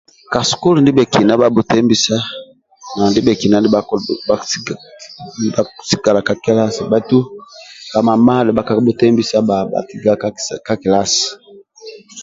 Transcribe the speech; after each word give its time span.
Ka 0.31 0.39
sukulu 0.49 0.77
ndibhekina 0.81 1.33
bhabhutembisa 1.41 2.15
na 2.95 3.03
ndibhekina 3.11 3.57
nibhabhukisigala 3.59 6.19
ka 6.27 6.33
kilasi 6.43 6.81
bhaitu 6.91 7.17
bhamamadha 7.93 8.51
bhakabhutembisa 8.57 9.35
bba 9.45 9.57
bhasigala 9.71 10.17
ka 10.67 10.73
kilasi 10.81 11.25